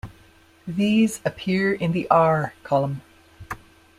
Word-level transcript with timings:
These 0.65 1.21
appear 1.23 1.71
in 1.73 1.91
the 1.91 2.07
'r' 2.09 2.55
column. 2.63 3.03